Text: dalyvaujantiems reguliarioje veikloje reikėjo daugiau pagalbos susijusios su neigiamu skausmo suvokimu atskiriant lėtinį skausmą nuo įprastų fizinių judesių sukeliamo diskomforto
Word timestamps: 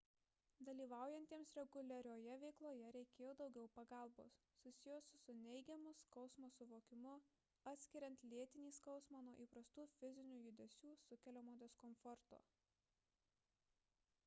dalyvaujantiems 0.67 1.49
reguliarioje 1.57 2.35
veikloje 2.43 2.85
reikėjo 2.95 3.33
daugiau 3.41 3.65
pagalbos 3.75 4.39
susijusios 4.61 5.25
su 5.27 5.35
neigiamu 5.41 5.93
skausmo 5.99 6.49
suvokimu 6.55 7.13
atskiriant 7.73 8.25
lėtinį 8.31 8.71
skausmą 8.79 9.21
nuo 9.27 9.35
įprastų 9.45 9.85
fizinių 9.99 10.39
judesių 10.47 10.95
sukeliamo 11.09 11.53
diskomforto 11.65 12.41